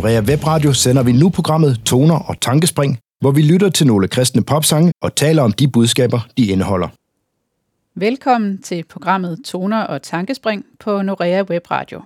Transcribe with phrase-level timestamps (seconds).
[0.00, 4.08] Her Norea Webradio sender vi nu programmet Toner og Tankespring, hvor vi lytter til nogle
[4.08, 6.88] kristne popsange og taler om de budskaber, de indeholder.
[7.94, 12.02] Velkommen til programmet Toner og Tankespring på Norea Webradio.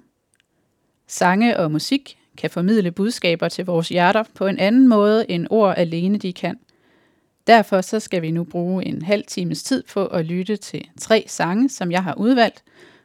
[1.06, 5.74] Sange og musik kan formidle budskaber til vores hjerter på en anden måde end ord
[5.76, 6.56] alene de kan.
[7.46, 11.24] Derfor så skal vi nu bruge en halv times tid på at lytte til tre
[11.28, 12.62] sange, som jeg har udvalgt,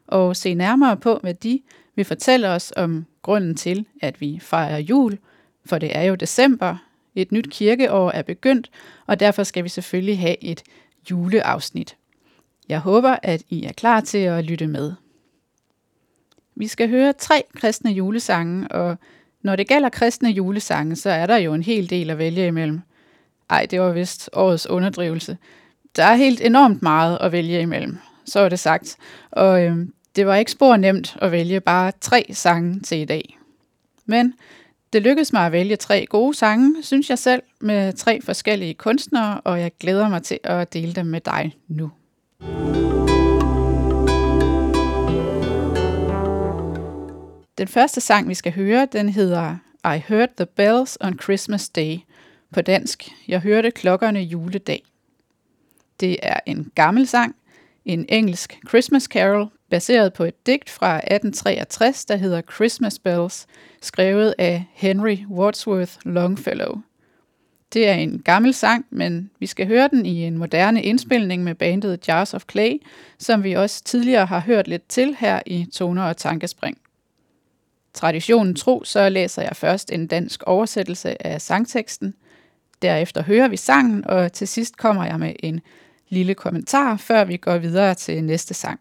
[0.07, 1.59] og se nærmere på, hvad de
[1.95, 5.17] vil fortælle os om grunden til, at vi fejrer jul,
[5.65, 6.77] for det er jo december,
[7.15, 8.71] et nyt kirkeår er begyndt,
[9.05, 10.63] og derfor skal vi selvfølgelig have et
[11.11, 11.95] juleafsnit.
[12.69, 14.93] Jeg håber, at I er klar til at lytte med.
[16.55, 18.97] Vi skal høre tre kristne julesange, og
[19.41, 22.81] når det gælder kristne julesange, så er der jo en hel del at vælge imellem.
[23.49, 25.37] Ej, det var vist årets underdrivelse.
[25.95, 28.97] Der er helt enormt meget at vælge imellem, så er det sagt.
[29.31, 33.37] Og øhm, det var ikke spor nemt at vælge bare tre sange til i dag.
[34.05, 34.33] Men
[34.93, 39.41] det lykkedes mig at vælge tre gode sange, synes jeg selv, med tre forskellige kunstnere,
[39.41, 41.91] og jeg glæder mig til at dele dem med dig nu.
[47.57, 51.97] Den første sang, vi skal høre, den hedder I Heard the Bells on Christmas Day.
[52.53, 54.83] På dansk, jeg hørte klokkerne juledag.
[55.99, 57.35] Det er en gammel sang,
[57.85, 63.47] en engelsk Christmas carol, baseret på et digt fra 1863, der hedder Christmas Bells,
[63.81, 66.81] skrevet af Henry Wadsworth Longfellow.
[67.73, 71.55] Det er en gammel sang, men vi skal høre den i en moderne indspilning med
[71.55, 72.73] bandet Jars of Clay,
[73.19, 76.77] som vi også tidligere har hørt lidt til her i Toner og Tankespring.
[77.93, 82.13] Traditionen tro, så læser jeg først en dansk oversættelse af sangteksten.
[82.81, 85.61] Derefter hører vi sangen, og til sidst kommer jeg med en
[86.09, 88.79] lille kommentar, før vi går videre til næste sang.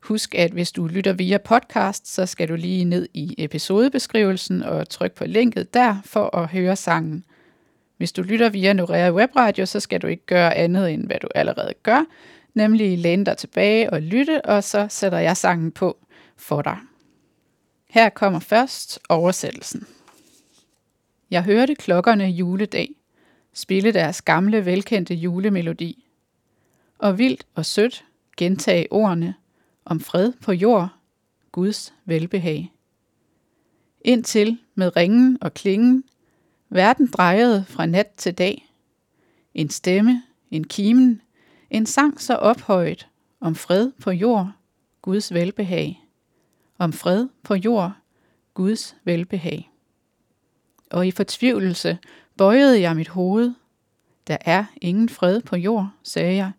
[0.00, 4.88] Husk, at hvis du lytter via podcast, så skal du lige ned i episodebeskrivelsen og
[4.88, 7.24] trykke på linket der for at høre sangen.
[7.96, 11.28] Hvis du lytter via Norea Webradio, så skal du ikke gøre andet end hvad du
[11.34, 12.04] allerede gør,
[12.54, 15.98] nemlig læne dig tilbage og lytte, og så sætter jeg sangen på
[16.36, 16.78] for dig.
[17.88, 19.86] Her kommer først oversættelsen.
[21.30, 22.94] Jeg hørte klokkerne juledag
[23.52, 26.06] spille deres gamle, velkendte julemelodi.
[26.98, 28.04] Og vildt og sødt
[28.36, 29.34] gentage ordene
[29.84, 30.88] om fred på jord,
[31.52, 32.72] Guds velbehag.
[34.00, 36.04] Indtil med ringen og klingen,
[36.68, 38.72] verden drejede fra nat til dag.
[39.54, 41.22] En stemme, en kimen,
[41.70, 43.08] en sang så ophøjet
[43.40, 44.52] om fred på jord,
[45.02, 46.00] Guds velbehag
[46.80, 47.92] om fred på jord,
[48.54, 49.70] Guds velbehag.
[50.90, 51.98] Og i fortvivlelse
[52.36, 53.54] bøjede jeg mit hoved.
[54.26, 56.52] Der er ingen fred på jord, sagde jeg,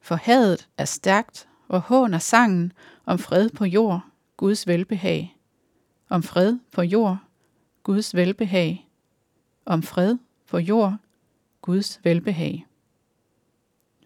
[0.00, 2.72] for hadet er stærkt og håner sangen
[3.04, 4.00] om fred på jord,
[4.36, 5.36] Guds velbehag.
[6.08, 7.16] Om fred på jord,
[7.82, 8.88] Guds velbehag.
[9.66, 10.96] Om fred på jord,
[11.62, 12.66] Guds velbehag.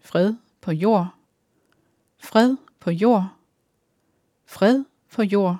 [0.01, 1.07] Fred på jord.
[2.17, 3.29] Fred på jord.
[4.45, 5.57] Fred på jord,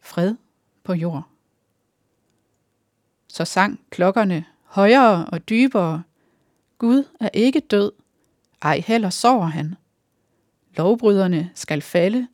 [0.00, 0.36] fred
[0.82, 1.22] på jord.
[3.28, 6.02] Så sang klokkerne højere og dybere.
[6.78, 7.92] Gud er ikke død,
[8.62, 9.74] ej heller sover han.
[10.78, 12.28] Lovbryderne skal falde,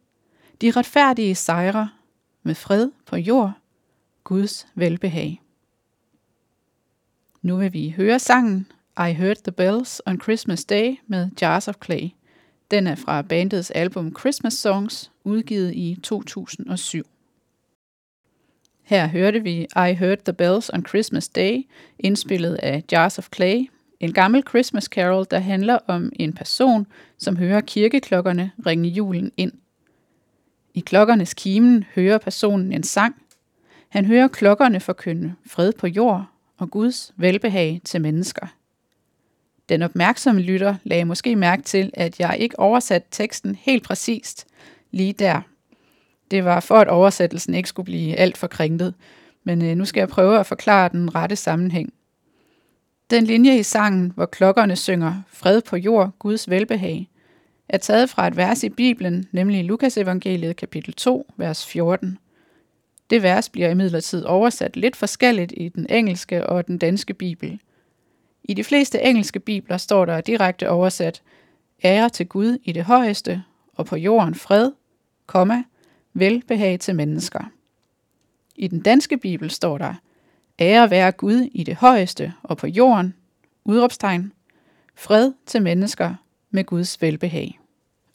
[0.61, 1.91] de retfærdige sejre
[2.43, 3.53] med fred på jord,
[4.25, 5.43] Guds velbehag.
[7.43, 8.67] Nu vil vi høre sangen
[8.99, 12.09] I Heard the Bells on Christmas Day med Jars of Clay.
[12.71, 17.03] Den er fra bandets album Christmas Songs, udgivet i 2007.
[18.83, 21.67] Her hørte vi I Heard the Bells on Christmas Day,
[21.99, 23.71] indspillet af Jars of Clay,
[24.05, 26.87] en gammel Christmas carol, der handler om en person,
[27.19, 29.53] som hører kirkeklokkerne ringe julen ind.
[30.75, 33.15] I klokkernes kimen hører personen en sang.
[33.89, 36.25] Han hører klokkerne forkynde fred på jord
[36.59, 38.47] og Guds velbehag til mennesker.
[39.69, 44.47] Den opmærksomme lytter lagde måske mærke til, at jeg ikke oversatte teksten helt præcist
[44.91, 45.41] lige der.
[46.31, 48.95] Det var for, at oversættelsen ikke skulle blive alt for kringlet,
[49.45, 51.93] men øh, nu skal jeg prøve at forklare den rette sammenhæng.
[53.11, 57.11] Den linje i sangen, hvor klokkerne synger fred på jord, Guds velbehag,
[57.69, 62.19] er taget fra et vers i Bibelen, nemlig Lukas evangeliet kapitel 2, vers 14.
[63.11, 67.59] Det vers bliver imidlertid oversat lidt forskelligt i den engelske og den danske bibel–
[68.45, 71.23] i de fleste engelske bibler står der direkte oversat,
[71.85, 73.43] ære til Gud i det højeste,
[73.75, 74.73] og på jorden fred,
[75.27, 75.63] komma,
[76.13, 77.51] velbehag til mennesker.
[78.57, 79.95] I den danske bibel står der,
[80.59, 83.15] ære være Gud i det højeste og på jorden,
[83.65, 84.33] udråbstegn,
[84.95, 86.15] fred til mennesker
[86.51, 87.59] med Guds velbehag.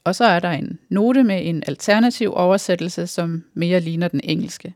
[0.04, 4.74] Og så er der en note med en alternativ oversættelse, som mere ligner den engelske.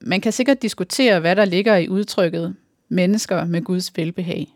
[0.00, 2.56] Man kan sikkert diskutere, hvad der ligger i udtrykket
[2.88, 4.48] mennesker med Guds velbehag.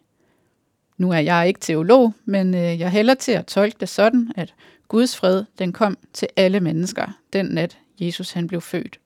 [0.97, 4.55] Nu er jeg ikke teolog, men øh, jeg hælder til at tolke det sådan, at
[4.88, 8.99] Guds fred den kom til alle mennesker den nat, Jesus han blev født.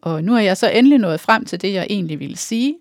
[0.00, 2.76] Og nu er jeg så endelig nået frem til det, jeg egentlig ville sige,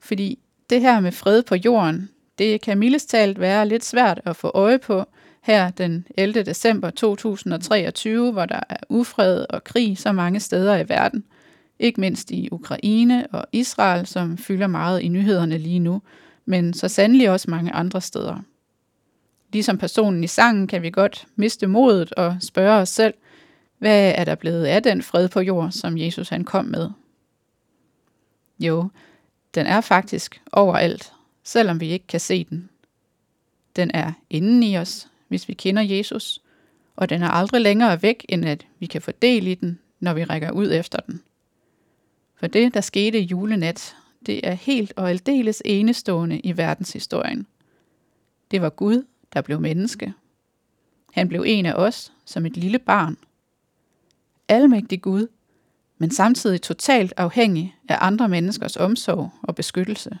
[0.00, 0.38] fordi
[0.70, 4.50] det her med fred på jorden, det kan mildest talt være lidt svært at få
[4.54, 5.04] øje på
[5.42, 6.42] her den 11.
[6.42, 11.24] december 2023, hvor der er ufred og krig så mange steder i verden.
[11.78, 16.02] Ikke mindst i Ukraine og Israel, som fylder meget i nyhederne lige nu,
[16.44, 18.36] men så sandelig også mange andre steder.
[19.52, 23.14] Ligesom personen i sangen kan vi godt miste modet og spørge os selv,
[23.84, 26.90] hvad er der blevet af den fred på jord, som Jesus han kom med?
[28.58, 28.88] Jo,
[29.54, 32.70] den er faktisk overalt, selvom vi ikke kan se den.
[33.76, 36.42] Den er inden i os, hvis vi kender Jesus,
[36.96, 40.14] og den er aldrig længere væk, end at vi kan få del i den, når
[40.14, 41.22] vi rækker ud efter den.
[42.36, 43.96] For det, der skete julenat,
[44.26, 47.46] det er helt og aldeles enestående i verdenshistorien.
[48.50, 50.12] Det var Gud, der blev menneske.
[51.12, 53.16] Han blev en af os som et lille barn.
[54.54, 55.26] Almægtig Gud,
[55.98, 60.18] men samtidig totalt afhængig af andre menneskers omsorg og beskyttelse.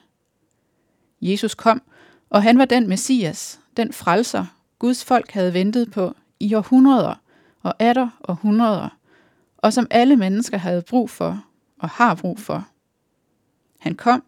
[1.20, 1.82] Jesus kom,
[2.30, 4.46] og han var den messias, den frelser,
[4.78, 7.14] Guds folk havde ventet på i århundreder
[7.62, 8.88] og atter århundreder,
[9.56, 11.44] og som alle mennesker havde brug for
[11.78, 12.68] og har brug for.
[13.80, 14.24] Han kom,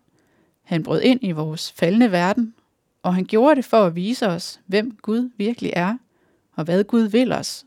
[0.62, 2.54] han brød ind i vores faldende verden,
[3.02, 5.98] og han gjorde det for at vise os, hvem Gud virkelig er,
[6.54, 7.66] og hvad Gud vil os.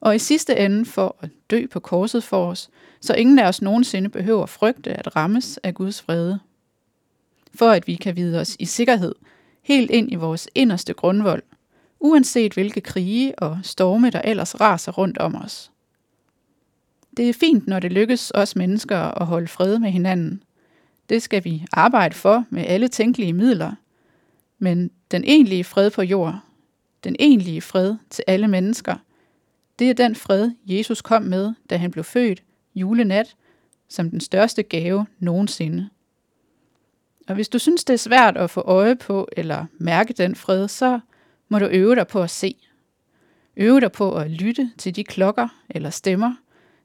[0.00, 2.70] Og i sidste ende for at dø på korset for os,
[3.00, 6.40] så ingen af os nogensinde behøver frygte at rammes af Guds vrede.
[7.54, 9.14] For at vi kan vide os i sikkerhed,
[9.62, 11.42] helt ind i vores inderste grundvold,
[12.00, 15.70] uanset hvilke krige og storme, der ellers raser rundt om os.
[17.16, 20.42] Det er fint, når det lykkes os mennesker at holde fred med hinanden.
[21.08, 23.72] Det skal vi arbejde for med alle tænkelige midler.
[24.58, 26.40] Men den egentlige fred på jord,
[27.04, 28.96] den egentlige fred til alle mennesker,
[29.80, 32.42] det er den fred, Jesus kom med, da han blev født
[32.74, 33.36] julenat,
[33.88, 35.88] som den største gave nogensinde.
[37.28, 40.68] Og hvis du synes, det er svært at få øje på eller mærke den fred,
[40.68, 41.00] så
[41.48, 42.56] må du øve dig på at se.
[43.56, 46.34] Øve dig på at lytte til de klokker eller stemmer,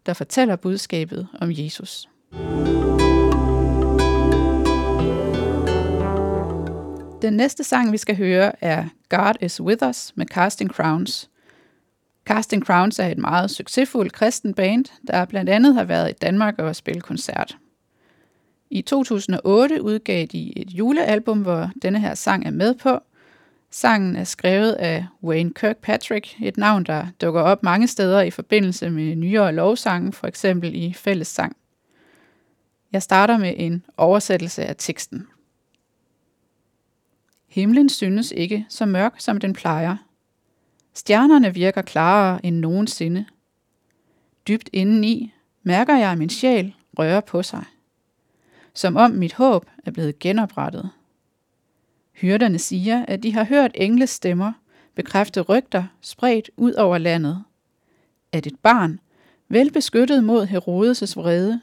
[0.05, 2.09] der fortæller budskabet om Jesus.
[7.21, 11.29] Den næste sang, vi skal høre, er God is With Us med Casting Crowns.
[12.25, 16.59] Casting Crowns er et meget succesfuldt kristen band, der blandt andet har været i Danmark
[16.59, 17.57] og spillet koncert.
[18.69, 22.99] I 2008 udgav de et julealbum, hvor denne her sang er med på.
[23.69, 28.89] Sangen er skrevet af Wayne Kirkpatrick, et navn, der dukker op mange steder i forbindelse
[28.89, 31.55] med nyere lovsange, for eksempel i fællessang.
[32.91, 35.27] Jeg starter med en oversættelse af teksten.
[37.47, 40.04] Himlen synes ikke så mørk, som den plejer.
[40.95, 43.25] Stjernerne virker klarere end nogensinde.
[44.47, 47.63] Dybt indeni mærker jeg min sjæl røre på sig.
[48.73, 50.89] Som om mit håb er blevet genoprettet.
[52.13, 54.53] Hyrderne siger, at de har hørt engles stemmer
[54.95, 57.43] bekræfte rygter spredt ud over landet.
[58.31, 58.99] At et barn,
[59.49, 61.61] velbeskyttet mod Herodes' vrede,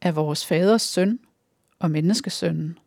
[0.00, 1.18] er vores faders søn
[1.78, 2.78] og menneskesønnen.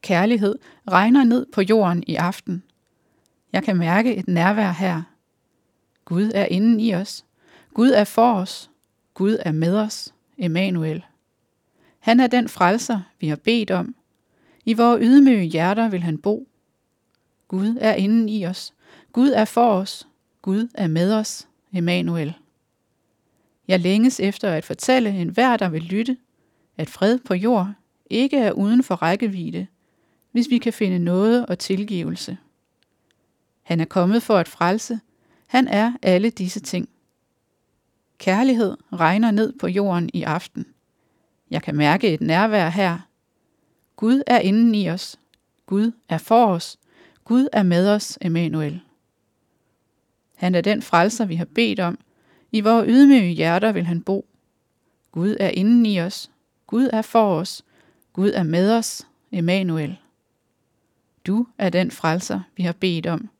[0.00, 0.58] Kærlighed
[0.90, 2.62] regner ned på jorden i aften.
[3.52, 5.02] Jeg kan mærke et nærvær her.
[6.10, 7.24] Gud er inden i os.
[7.74, 8.70] Gud er for os.
[9.14, 10.14] Gud er med os.
[10.38, 11.04] Emanuel.
[11.98, 13.94] Han er den frelser, vi har bedt om.
[14.64, 16.48] I vores ydmyge hjerter vil han bo.
[17.48, 18.74] Gud er inden i os.
[19.12, 20.08] Gud er for os.
[20.42, 21.48] Gud er med os.
[21.72, 22.34] Emanuel.
[23.68, 26.16] Jeg længes efter at fortælle enhver, der vil lytte,
[26.76, 27.72] at fred på jord
[28.10, 29.66] ikke er uden for rækkevidde,
[30.32, 32.38] hvis vi kan finde noget og tilgivelse.
[33.62, 35.00] Han er kommet for at frelse.
[35.50, 36.88] Han er alle disse ting.
[38.18, 40.66] Kærlighed regner ned på jorden i aften.
[41.50, 42.98] Jeg kan mærke et nærvær her.
[43.96, 45.18] Gud er inden i os.
[45.66, 46.78] Gud er for os.
[47.24, 48.80] Gud er med os, Emanuel.
[50.36, 51.98] Han er den frelser, vi har bedt om.
[52.52, 54.26] I vores ydmyge hjerter vil han bo.
[55.12, 56.30] Gud er inden i os.
[56.66, 57.64] Gud er for os.
[58.12, 59.96] Gud er med os, Emanuel.
[61.26, 63.30] Du er den frelser, vi har bedt om.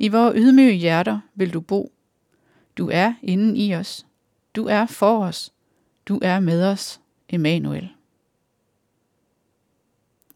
[0.00, 1.92] I vore ydmyge hjerter vil du bo.
[2.78, 4.06] Du er inden i os.
[4.56, 5.52] Du er for os.
[6.08, 7.88] Du er med os, Emanuel.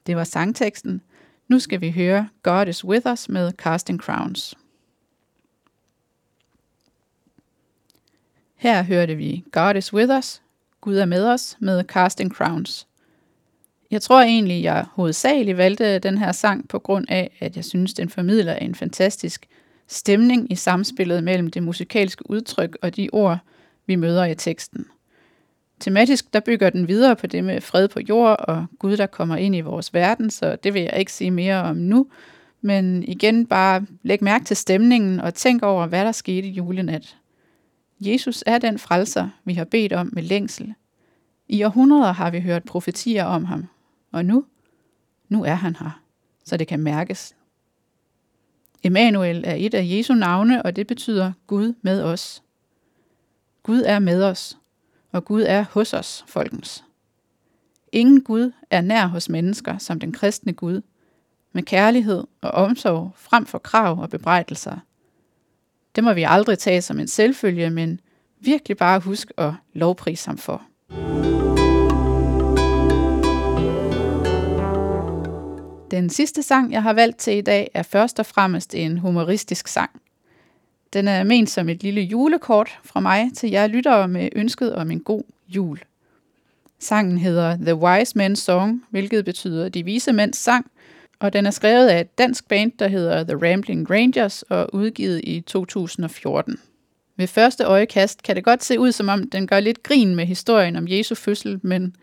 [0.07, 1.01] Det var sangteksten.
[1.49, 4.55] Nu skal vi høre God is with us med Casting Crowns.
[8.55, 10.43] Her hørte vi God is with us.
[10.81, 12.89] Gud er med os med Casting Crowns.
[13.95, 17.95] Jeg tror egentlig, jeg hovedsageligt valgte den her sang på grund af, at jeg synes,
[17.95, 19.47] den formidler en fantastisk
[19.89, 23.39] stemning i samspillet mellem det musikalske udtryk og de ord,
[23.87, 24.87] vi møder i teksten.
[25.81, 29.37] Tematisk der bygger den videre på det med fred på jord og Gud, der kommer
[29.37, 32.07] ind i vores verden, så det vil jeg ikke sige mere om nu.
[32.61, 37.17] Men igen bare læg mærke til stemningen og tænk over, hvad der skete i julenat.
[38.01, 40.75] Jesus er den frelser, vi har bedt om med længsel.
[41.49, 43.69] I århundreder har vi hørt profetier om ham,
[44.15, 44.45] og nu,
[45.29, 46.03] nu er han her,
[46.45, 47.37] så det kan mærkes.
[48.83, 52.43] Emmanuel er et af Jesu navne, og det betyder Gud med os.
[53.63, 54.59] Gud er med os,
[55.13, 56.85] og Gud er hos os, folkens.
[57.93, 60.81] Ingen Gud er nær hos mennesker som den kristne Gud,
[61.53, 64.77] med kærlighed og omsorg frem for krav og bebrejdelser.
[65.97, 68.01] Det må vi aldrig tage som en selvfølge, men
[68.41, 70.63] virkelig bare huske at lovprise ham for.
[75.91, 79.69] Den sidste sang, jeg har valgt til i dag, er først og fremmest en humoristisk
[79.69, 79.91] sang.
[80.93, 84.91] Den er ment som et lille julekort fra mig til jer lyttere med ønsket om
[84.91, 85.79] en god jul.
[86.79, 90.71] Sangen hedder The Wise Men's Song, hvilket betyder De Vise Mænds Sang,
[91.21, 95.21] og den er skrevet af et dansk band, der hedder The Rambling Rangers og udgivet
[95.25, 96.59] i 2014.
[97.17, 100.27] Ved første øjekast kan det godt se ud, som om den gør lidt grin med
[100.27, 101.97] historien om Jesu fødsel, men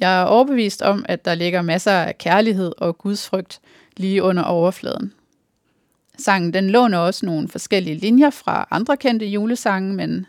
[0.00, 3.60] jeg er overbevist om, at der ligger masser af kærlighed og gudsfrygt
[3.96, 5.12] lige under overfladen.
[6.18, 10.26] Sangen den låner også nogle forskellige linjer fra andre kendte julesange, men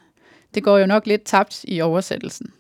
[0.54, 2.52] det går jo nok lidt tabt i oversættelsen.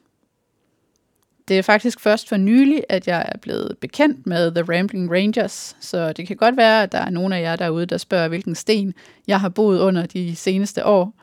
[1.47, 5.75] Det er faktisk først for nylig, at jeg er blevet bekendt med The Rambling Rangers,
[5.79, 8.55] så det kan godt være, at der er nogle af jer derude, der spørger, hvilken
[8.55, 8.93] sten
[9.27, 11.13] jeg har boet under de seneste år.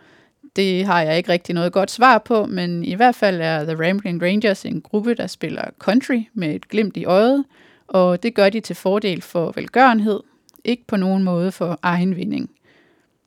[0.56, 3.88] Det har jeg ikke rigtig noget godt svar på, men i hvert fald er The
[3.88, 7.44] Rambling Rangers en gruppe, der spiller country med et glimt i øjet,
[7.86, 10.20] og det gør de til fordel for velgørenhed,
[10.64, 12.50] ikke på nogen måde for egen vinding.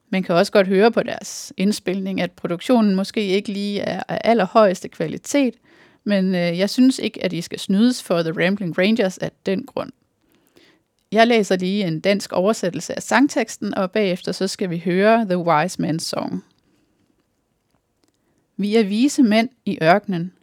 [0.10, 4.22] Man kan også godt høre på deres indspilning, at produktionen måske ikke lige er af
[4.24, 5.54] allerhøjeste kvalitet,
[6.04, 9.64] men øh, jeg synes ikke, at I skal snydes for The Rambling Rangers af den
[9.64, 9.92] grund.
[11.12, 15.38] Jeg læser lige en dansk oversættelse af sangteksten, og bagefter så skal vi høre The
[15.38, 16.44] Wise Man's Song.
[18.58, 20.34] Vi er vise mænd i ørkenen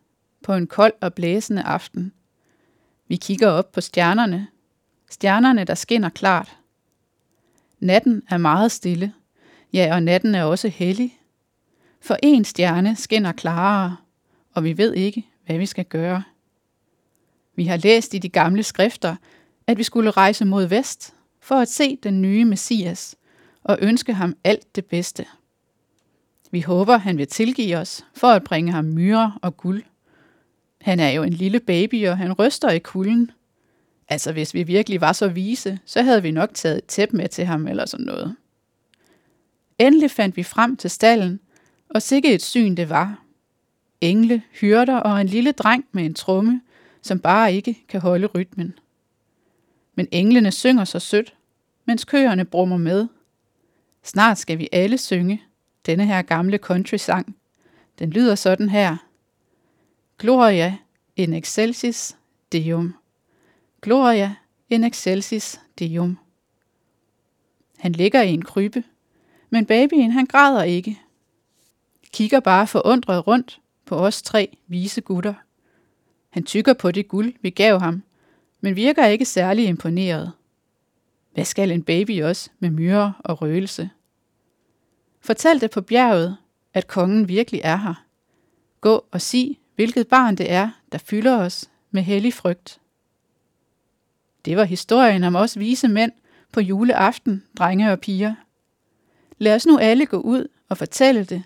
[0.42, 2.12] på en kold og blæsende aften.
[3.09, 4.47] Vi kigger op på stjernerne,
[5.11, 6.56] stjernerne, der skinner klart.
[7.80, 9.14] Natten er meget stille,
[9.73, 11.18] ja, og natten er også hellig.
[12.00, 13.97] For en stjerne skinner klarere,
[14.52, 16.23] og vi ved ikke, hvad vi skal gøre.
[17.56, 19.16] Vi har læst i de gamle skrifter,
[19.66, 23.16] at vi skulle rejse mod vest for at se den nye Messias
[23.62, 25.26] og ønske ham alt det bedste.
[26.54, 29.82] Vi håber, han vil tilgive os for at bringe ham myrer og guld.
[30.80, 33.30] Han er jo en lille baby, og han ryster i kulden.
[34.08, 37.28] Altså, hvis vi virkelig var så vise, så havde vi nok taget et tæp med
[37.28, 38.37] til ham eller sådan noget.
[39.78, 41.40] Endelig fandt vi frem til stallen,
[41.90, 43.25] og sikke et syn det var.
[44.00, 46.61] Engle, hyrder og en lille dreng med en tromme,
[47.02, 48.78] som bare ikke kan holde rytmen.
[49.94, 51.34] Men englene synger så sødt,
[51.84, 53.06] mens køerne brummer med.
[54.02, 55.42] Snart skal vi alle synge,
[55.86, 57.36] denne her gamle country-sang.
[57.98, 58.96] Den lyder sådan her.
[60.18, 60.76] Gloria
[61.16, 62.16] in excelsis
[62.52, 62.94] Deum.
[63.80, 64.34] Gloria
[64.70, 66.18] in excelsis Deum.
[67.78, 68.84] Han ligger i en krybe,
[69.50, 71.00] men babyen han græder ikke.
[72.12, 75.34] Kigger bare forundret rundt på os tre vise gutter.
[76.30, 78.02] Han tykker på det guld, vi gav ham,
[78.60, 80.32] men virker ikke særlig imponeret.
[81.34, 83.90] Hvad skal en baby også med myrer og røgelse?
[85.25, 86.37] Fortæl det på bjerget,
[86.75, 88.04] at kongen virkelig er her.
[88.81, 92.81] Gå og sig, hvilket barn det er, der fylder os med hellig frygt.
[94.45, 96.12] Det var historien om os vise mænd
[96.52, 98.35] på juleaften, drenge og piger.
[99.38, 101.43] Lad os nu alle gå ud og fortælle det.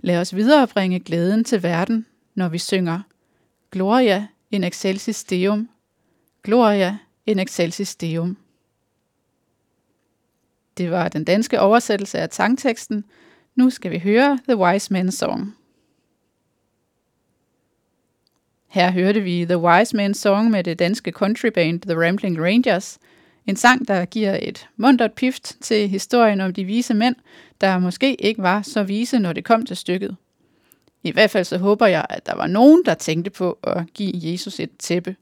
[0.00, 3.00] Lad os viderebringe glæden til verden, når vi synger
[3.70, 5.68] Gloria in excelsis Deum.
[6.42, 8.36] Gloria in excelsis Deum.
[10.78, 13.04] Det var den danske oversættelse af sangteksten.
[13.54, 15.54] Nu skal vi høre The Wise Men's Song.
[18.68, 22.98] Her hørte vi The Wise Men's Song med det danske countryband The Rambling Rangers.
[23.46, 27.16] En sang, der giver et mundtet pift til historien om de vise mænd,
[27.60, 30.16] der måske ikke var så vise, når det kom til stykket.
[31.02, 34.12] I hvert fald så håber jeg, at der var nogen, der tænkte på at give
[34.14, 35.16] Jesus et tæppe.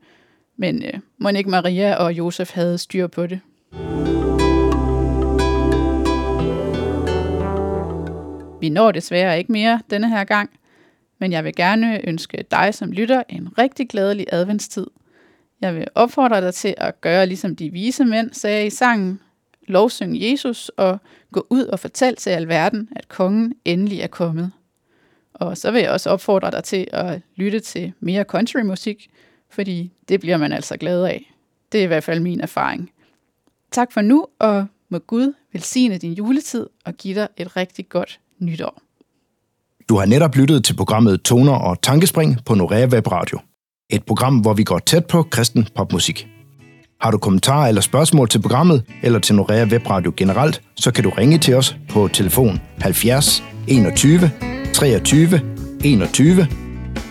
[0.57, 3.41] Men øh, må ikke Maria og Josef havde styr på det.
[3.73, 4.26] Vi
[8.77, 10.51] når desværre ikke mere denne her gang,
[11.19, 14.87] Men jeg vil gerne ønske dig som lytter en rigtig glædelig adventstid.
[15.61, 19.21] Jeg vil opfordre dig til at gøre ligesom de vise mænd sagde i sangen,
[19.67, 20.99] lovsyng Jesus og
[21.33, 24.53] gå ud og fortæl til alverden, at kongen endelig er kommet.
[25.35, 29.11] Og så vil jeg også opfordre dig til at lytte til mere countrymusik,
[29.51, 31.33] fordi det bliver man altså glad af.
[31.73, 32.91] Det er i hvert fald min erfaring.
[33.71, 38.21] Tak for nu, og må Gud velsigne din juletid og give dig et rigtig godt
[38.41, 38.75] nytår.
[39.89, 43.39] Du har netop lyttet til programmet Toner og Tankespring på Norea Web Radio.
[43.91, 46.29] Et program, hvor vi går tæt på kristen popmusik.
[47.01, 51.05] Har du kommentarer eller spørgsmål til programmet, eller til Norea Web Radio generelt, så kan
[51.05, 54.31] du ringe til os på telefon 70 21
[54.75, 55.41] 23
[55.85, 56.47] 21,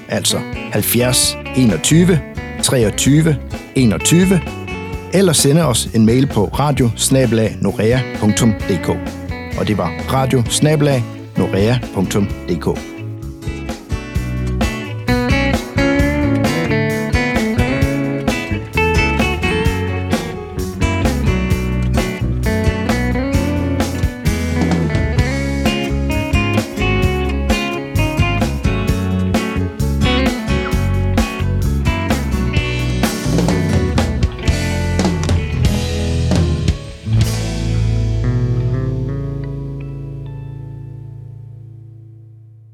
[0.10, 0.40] altså
[0.72, 2.20] 70 21
[2.64, 3.38] 23
[3.76, 4.42] 21,
[5.14, 6.90] eller sende os en mail på radio
[9.58, 10.44] Og det var radio
[11.46, 12.95] norea.dk.